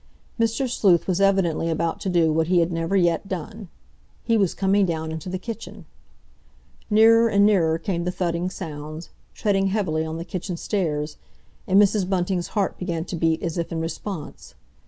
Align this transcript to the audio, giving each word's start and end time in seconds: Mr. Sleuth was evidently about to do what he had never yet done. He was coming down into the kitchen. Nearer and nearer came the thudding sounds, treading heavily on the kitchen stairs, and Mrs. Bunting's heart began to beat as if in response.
Mr. 0.39 0.67
Sleuth 0.67 1.05
was 1.05 1.21
evidently 1.21 1.69
about 1.69 1.99
to 1.99 2.09
do 2.09 2.33
what 2.33 2.47
he 2.47 2.57
had 2.57 2.71
never 2.71 2.95
yet 2.95 3.27
done. 3.27 3.67
He 4.23 4.35
was 4.35 4.55
coming 4.55 4.83
down 4.83 5.11
into 5.11 5.29
the 5.29 5.37
kitchen. 5.37 5.85
Nearer 6.89 7.27
and 7.29 7.45
nearer 7.45 7.77
came 7.77 8.03
the 8.03 8.11
thudding 8.11 8.49
sounds, 8.49 9.11
treading 9.35 9.67
heavily 9.67 10.03
on 10.03 10.17
the 10.17 10.25
kitchen 10.25 10.57
stairs, 10.57 11.17
and 11.67 11.79
Mrs. 11.79 12.09
Bunting's 12.09 12.47
heart 12.57 12.79
began 12.79 13.05
to 13.05 13.15
beat 13.15 13.43
as 13.43 13.59
if 13.59 13.71
in 13.71 13.79
response. 13.79 14.55